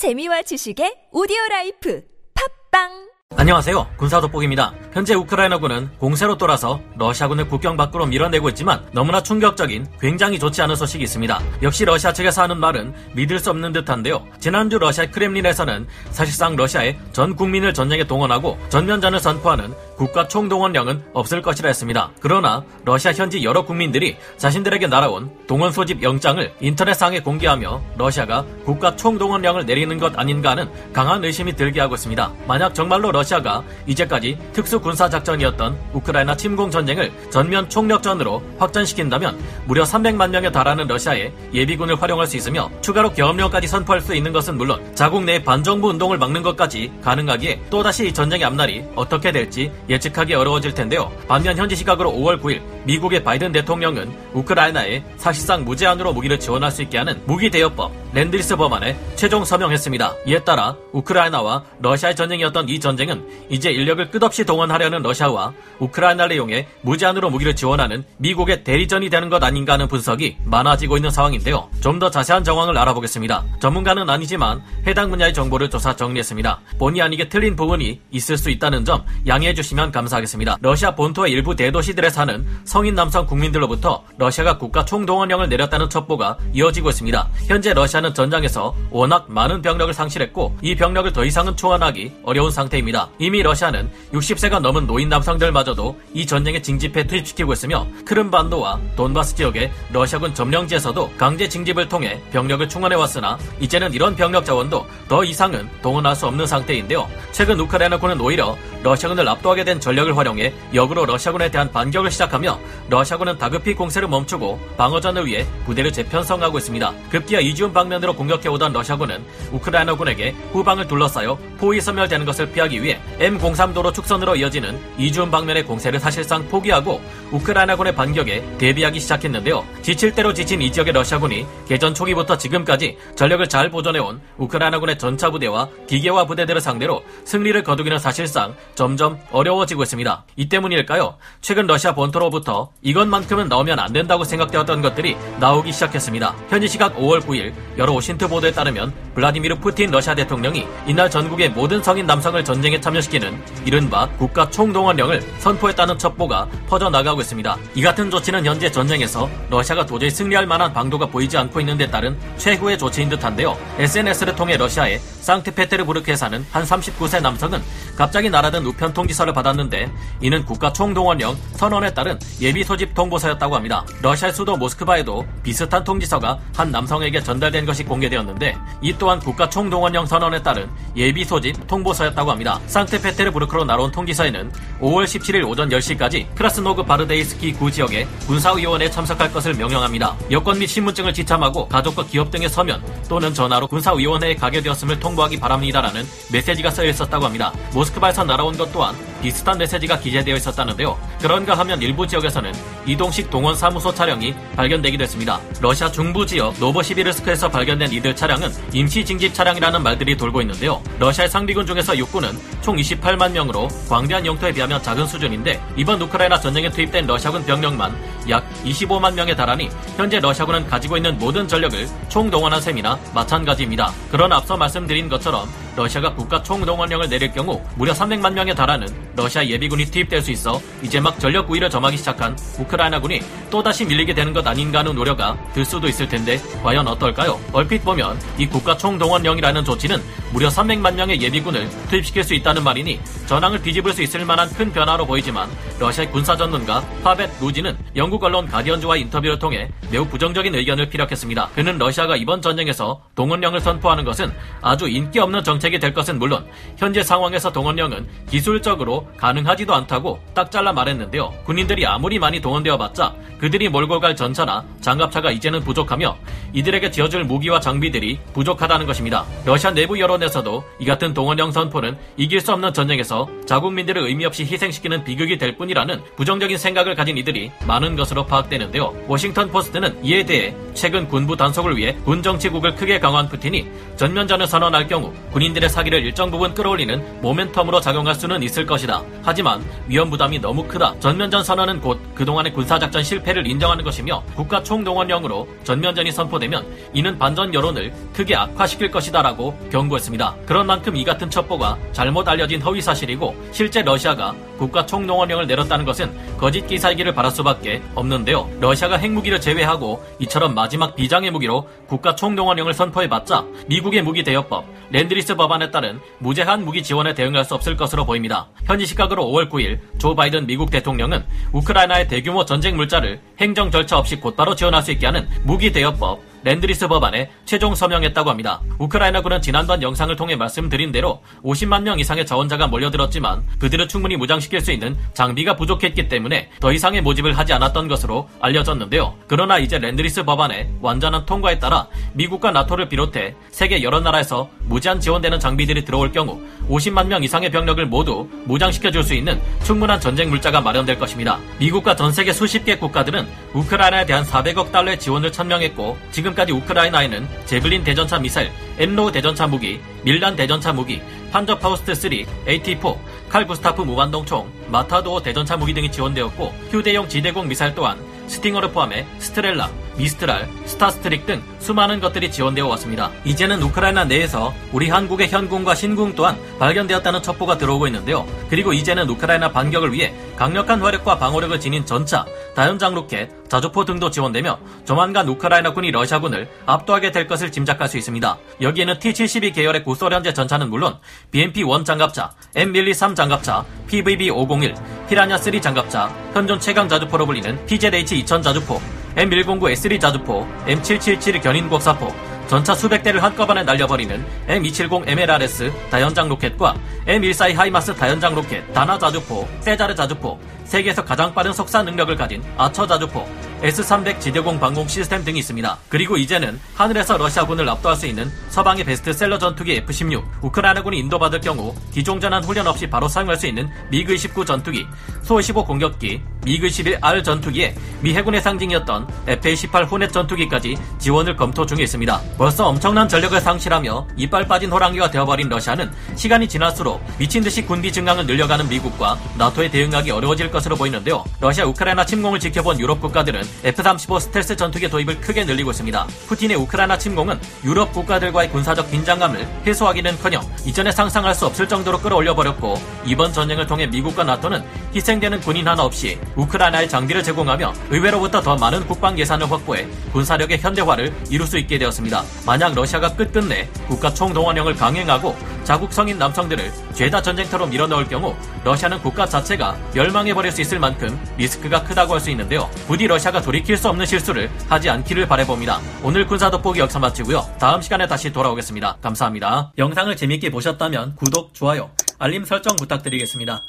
[0.00, 2.00] 재미와 지식의 오디오 라이프.
[2.32, 3.09] 팟빵
[3.40, 3.86] 안녕하세요.
[3.96, 4.74] 군사 돋보기입니다.
[4.92, 11.02] 현재 우크라이나군은 공세로 돌아서 러시아군을 국경 밖으로 밀어내고 있지만 너무나 충격적인 굉장히 좋지 않은 소식이
[11.04, 11.40] 있습니다.
[11.62, 14.26] 역시 러시아 측에서 하는 말은 믿을 수 없는 듯한데요.
[14.40, 21.68] 지난주 러시아 크렘린에서는 사실상 러시아의 전 국민을 전쟁에 동원하고 전면전을 선포하는 국가 총동원령은 없을 것이라
[21.68, 22.10] 했습니다.
[22.20, 29.64] 그러나 러시아 현지 여러 국민들이 자신들에게 날아온 동원 소집 영장을 인터넷상에 공개하며 러시아가 국가 총동원령을
[29.64, 32.32] 내리는 것 아닌가 하는 강한 의심이 들게 하고 있습니다.
[32.46, 40.30] 만약 정말로 러시아가 이제까지 특수 군사 작전이었던 우크라이나 침공 전쟁을 전면 총력전으로 확전시킨다면 무려 300만
[40.30, 45.22] 명에 달하는 러시아의 예비군을 활용할 수 있으며 추가로 계엄령까지 선포할 수 있는 것은 물론 자국
[45.24, 51.12] 내 반정부 운동을 막는 것까지 가능하기에 또다시 이 전쟁의 앞날이 어떻게 될지 예측하기 어려워질 텐데요.
[51.28, 56.98] 반면 현지 시각으로 5월 9일 미국의 바이든 대통령은 우크라이나에 사실상 무제한으로 무기를 지원할 수 있게
[56.98, 60.14] 하는 무기 대여법 랜드리스 법안에 최종 서명했습니다.
[60.26, 67.30] 이에 따라 우크라이나와 러시아의 전쟁이었던 이 전쟁은 이제 인력을 끝없이 동원하려는 러시아와 우크라이나를 이용해 무제한으로
[67.30, 71.68] 무기를 지원하는 미국의 대리전이 되는 것 아닌가 하는 분석이 많아지고 있는 상황인데요.
[71.80, 73.44] 좀 더 자세한 정황을 알아보겠습니다.
[73.60, 76.60] 전문가는 아니지만 해당 분야의 정보를 조사 정리했습니다.
[76.78, 80.56] 본의 아니게 틀린 부분이 있을 수 있다는 점 양해해 주시면 감사하겠습니다.
[80.62, 87.28] 러시아 본토의 일부 대도시들에 사는 성인 남성 국민들로부터 러시아가 국가 총동원령을 내렸다는 첩보가 이어지고 있습니다.
[87.48, 93.10] 현재 러시아 는 전장에서 워낙 많은 병력을 상실했고 이 병력을 더 이상은 초안하기 어려운 상태입니다.
[93.18, 100.34] 이미 러시아는 60세가 넘은 노인 남성들마저도 이 전쟁에 징집해 투입시키고 있으며 크름반도와 돈바스 지역의 러시아군
[100.34, 106.26] 점령지에서도 강제 징집을 통해 병력을 충원해 왔으나 이제는 이런 병력 자원도 더 이상은 동원할 수
[106.26, 107.08] 없는 상태인데요.
[107.32, 113.74] 최근 우크라이나군은 오히려 러시아군을 압도하게 된 전력을 활용해 역으로 러시아군에 대한 반격을 시작하며 러시아군은 다급히
[113.74, 116.92] 공세를 멈추고 방어전을 위해 부대를 재편성하고 있습니다.
[117.10, 124.36] 급기야 이지움 방면으로 공격해오던 러시아군은 우크라이나군에게 후방을 둘러싸여 포위 섬멸되는 것을 피하기 위해 M03도로 축선으로
[124.36, 127.00] 이어지는 이지움 방면의 공세를 사실상 포기하고
[127.32, 129.64] 우크라이나군의 반격에 대비하기 시작했는데요.
[129.82, 135.68] 지칠 대로 지친 이 지역의 러시아군이 개전 초기부터 지금까지 전력을 잘 보존해온 우크라이나군의 전차 부대와
[135.86, 140.24] 기계화 부대들을 상대로 승리를 거두기는 사실상 점점 어려워지고 있습니다.
[140.36, 141.16] 이 때문일까요?
[141.40, 146.34] 최근 러시아 본토로부터 이것만큼은 나오면 안 된다고 생각되었던 것들이 나오기 시작했습니다.
[146.48, 151.82] 현지 시각 5월 9일 여러 오신트 보도에 따르면 블라디미르 푸틴 러시아 대통령이 이날 전국의 모든
[151.82, 157.56] 성인 남성을 전쟁에 참여시키는 이른바 국가 총동원령을 선포했다는 첩보가 퍼져나가고 있습니다.
[157.74, 162.18] 이 같은 조치는 현재 전쟁에서 러시아가 도저히 승리할 만한 방도가 보이지 않고 있는 데 따른
[162.38, 163.56] 최후의 조치인 듯한데요.
[163.78, 167.62] SNS를 통해 러시아의 상트페테르부르크에 사는 한 39세 남성은
[167.96, 169.90] 갑자기 날아든 우편 통지서를 받았는데
[170.20, 173.84] 이는 국가 총동원령 선언에 따른 예비 소집 통보서였다고 합니다.
[174.02, 180.42] 러시아 수도 모스크바에도 비슷한 통지서가 한 남성에게 전달된 것이 공개되었는데 이 또한 국가 총동원령 선언에
[180.42, 182.60] 따른 예비 소집 통보서였다고 합니다.
[182.66, 190.16] 상트페테르부르크로 날아온 통지서에는 5월 17일 오전 10시까지 크라스노그바르데이스키 구 지역에 군사위원회에 참석할 것을 명령합니다.
[190.30, 196.04] 여권 및 신분증을 지참하고 가족과 기업 등의 서면 또는 전화로 군사위원회에 가게 되었음을 통보하기 바랍니다라는
[196.32, 197.52] 메시지가 쓰여 있었다고 합니다.
[197.72, 200.98] 모스크바에서 날아온 것 또한 비슷한 메시지가 기재되어 있었다는데요.
[201.20, 202.52] 그런가 하면 일부 지역에서는
[202.86, 205.40] 이동식 동원 사무소 차량이 발견되기도 했습니다.
[205.60, 210.82] 러시아 중부 지역 노보시비르스크에서 발견된 이들 차량은 임시 징집 차량이라는 말들이 돌고 있는데요.
[210.98, 212.30] 러시아의 상비군 중에서 육군은
[212.62, 217.94] 총 28만 명으로 광대한 영토에 비하면 작은 수준인데 이번 우크라이나 전쟁에 투입된 러시아군 병력만
[218.28, 223.92] 약 25만 명에 달하니 현재 러시아군은 가지고 있는 모든 전력을 총동원한 셈이나 마찬가지입니다.
[224.10, 225.48] 그러나 앞서 말씀드린 것처럼
[225.80, 228.86] 러시아가 국가 총동원령을 내릴 경우 무려 300만 명에 달하는
[229.16, 233.20] 러시아 예비군이 투입될 수 있어 이제 막 전력 우위를 점하기 시작한 우크라이나군이
[233.50, 237.40] 또다시 밀리게 되는 것 아닌가 하는 우려가 들 수도 있을 텐데 과연 어떨까요?
[237.54, 240.02] 얼핏 보면 이 국가 총동원령이라는 조치는
[240.32, 245.06] 무려 300만 명의 예비군을 투입시킬 수 있다는 말이니 전황을 뒤집을 수 있을 만한 큰 변화로
[245.06, 245.48] 보이지만
[245.78, 251.48] 러시아의 군사 전문가 파벳 루지는 영국 언론 가디언즈와 인터뷰를 통해 매우 부정적인 의견을 피력했습니다.
[251.54, 254.30] 그는 러시아가 이번 전쟁에서 동원령을 선포하는 것은
[254.60, 256.44] 아주 인기 없는 정책 이 될 것은 물론
[256.76, 261.32] 현재 상황에서 동원령은 기술적으로 가능하지도 않다고 딱 잘라 말했는데요.
[261.44, 266.16] 군인들이 아무리 많이 동원되어 봤자 그들이 몰고 갈 전차나 장갑차가 이제는 부족하며
[266.52, 269.24] 이들에게 쥐어줄 무기와 장비들이 부족하다는 것입니다.
[269.44, 275.04] 러시아 내부 여론에서도 이 같은 동원령 선포는 이길 수 없는 전쟁에서 자국민들을 의미 없이 희생시키는
[275.04, 278.94] 비극이 될 뿐이라는 부정적인 생각을 가진 이들이 많은 것으로 파악되는데요.
[279.06, 283.66] 워싱턴 포스트는 이에 대해 최근 군부 단속을 위해 군 정치국을 크게 강화한 푸틴이
[283.96, 288.70] 전면전을 선언할 경우 군인들의 사기를 일정 부분 끌어올리는 모멘텀으로 작용할 수는 있을.
[288.70, 289.02] 것이다.
[289.22, 290.94] 하지만 위험 부담이 너무 크다.
[291.00, 297.92] 전면전 선언은 곧 그동안의 군사작전 실패를 인정하는 것이며 국가 총동원령으로 전면전이 선포되면 이는 반전 여론을
[298.14, 300.36] 크게 악화시킬 것이다라고 경고했습니다.
[300.46, 306.29] 그런 만큼 이 같은 첩보가 잘못 알려진 허위 사실이고 실제 러시아가 국가 총동원령을 내렸다는 것은
[306.40, 308.48] 거짓 기사이기를 바랄 수밖에 없는데요.
[308.60, 315.70] 러시아가 핵무기를 제외하고 이처럼 마지막 비장의 무기로 국가 총동원령을 선포해봤자 미국의 무기 대여법 Lend-Lease 법안에
[315.70, 318.48] 따른 무제한 무기 지원에 대응할 수 없을 것으로 보입니다.
[318.64, 324.16] 현지 시각으로 5월 9일 조 바이든 미국 대통령은 우크라이나의 대규모 전쟁 물자를 행정 절차 없이
[324.16, 328.60] 곧바로 지원할 수 있게 하는 무기 대여법 Lend-Lease 법안에 최종 서명했다고 합니다.
[328.78, 334.72] 우크라이나군은 지난번 영상을 통해 말씀드린 대로 50만 명 이상의 자원자가 몰려들었지만 그들을 충분히 무장시킬 수
[334.72, 339.14] 있는 장비가 부족했기 때문에 더 이상의 모집을 하지 않았던 것으로 알려졌는데요.
[339.26, 345.40] 그러나 이제 랜드리스 법안의 완전한 통과에 따라 미국과 나토를 비롯해 세계 여러 나라에서 무제한 지원되는
[345.40, 350.60] 장비들이 들어올 경우 50만 명 이상의 병력을 모두 무장시켜 줄 수 있는 충분한 전쟁 물자가
[350.60, 351.38] 마련될 것입니다.
[351.58, 357.82] 미국과 전 세계 수십 개 국가들은 우크라이나에 대한 400억 달러의 지원을 천명했고 지금까지 우크라이나에는 제블린
[357.82, 361.00] 대전차 미사일, 엔로우 대전차 무기, 밀란 대전차 무기,
[361.32, 362.10] 판저 파우스트 3,
[362.46, 362.96] AT4,
[363.30, 369.70] 칼 구스타프 무반동총, 마타도어 대전차 무기 등이 지원되었고 휴대용 지대공 미사일 또한 스팅어를 포함해 스트렐라,
[369.96, 373.10] 미스트랄, 스타스트릭 등 수많은 것들이 지원되어 왔습니다.
[373.24, 378.26] 이제는 우크라이나 내에서 우리 한국의 현궁과 신궁 또한 발견되었다는 첩보가 들어오고 있는데요.
[378.48, 384.58] 그리고 이제는 우크라이나 반격을 위해 강력한 화력과 방어력을 지닌 전차, 다연장 로켓, 자주포 등도 지원되며
[384.84, 388.38] 조만간 우크라이나군이 러시아군을 압도하게 될 것을 짐작할 수 있습니다.
[388.60, 390.96] 여기에는 T-72 계열의 구소련제 전차는 물론
[391.32, 394.74] BMP-1 장갑차, M113 장갑차, PbV-501,
[395.08, 398.80] 피라냐3 장갑차, 현존 최강 자주포로 불리는 PZH-2000 자주포,
[399.16, 402.12] M109A3 자주포, M777 견인곡사포,
[402.50, 406.74] 전차 수백 대를 한꺼번에 날려버리는 M270 MLRS 다연장 로켓과
[407.06, 412.86] M142 하이마스 다연장 로켓, 다나 자주포, 세자르 자주포, 세계에서 가장 빠른 속사 능력을 가진 아처
[412.86, 413.24] 자주포,
[413.62, 415.78] S300 지대공 방공 시스템 등이 있습니다.
[415.88, 422.42] 그리고 이제는 하늘에서 러시아군을 압도할 수 있는 서방의 베스트셀러 전투기 F-16, 우크라이나군이 인도받을 경우 기종전환
[422.42, 424.86] 훈련 없이 바로 사용할 수 있는 미그-29 전투기,
[425.22, 432.20] 소-15 공격기, 미그-11R 전투기에 미 해군의 상징이었던 F-18 호넷 전투기까지 지원을 검토 중에 있습니다.
[432.38, 438.26] 벌써 엄청난 전력을 상실하며 이빨 빠진 호랑이가 되어버린 러시아는 시간이 지날수록 미친 듯이 군비 증강을
[438.26, 441.24] 늘려가는 미국과 나토에 대응하기 어려워질 것으로 보이는데요.
[441.40, 446.06] 러시아 우크라이나 침공을 지켜본 유럽 국가들은 F-35 스텔스 전투기 도입을 크게 늘리고 있습니다.
[446.28, 452.80] 푸틴의 우크라이나 침공은 유럽 국가들과의 군사적 긴장감을 해소하기는커녕 이전에 상상할 수 없을 정도로 끌어올려 버렸고
[453.04, 454.64] 이번 전쟁을 통해 미국과 나토는
[454.94, 461.12] 희생되는 군인 하나 없이 우크라이나의 장비를 제공하며 의회로부터 더 많은 국방 예산을 확보해 군사력의 현대화를
[461.30, 462.22] 이룰 수 있게 되었습니다.
[462.46, 468.34] 만약 러시아가 끝끝내 국가 총동원령을 강행하고 자국 성인 남성들을 죄다 전쟁터로 밀어넣을 경우
[468.64, 472.68] 러시아는 국가 자체가 멸망해버릴 수 있을 만큼 리스크가 크다고 할 수 있는데요.
[472.86, 475.80] 부디 러시아가 돌이킬 수 없는 실수를 하지 않기를 바래봅니다.
[476.02, 477.48] 오늘 군사 돋보기 역사 마치고요.
[477.58, 478.98] 다음 시간에 다시 돌아오겠습니다.
[479.00, 479.72] 감사합니다.
[479.78, 483.62] 영상을 재밌게 보셨다면 구독, 좋아요, 알림 설정 부탁드리겠습니다.